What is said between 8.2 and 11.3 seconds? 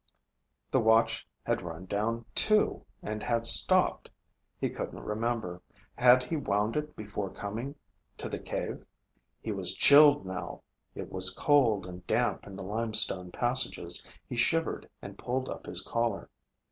the cave? He was chilled now. It was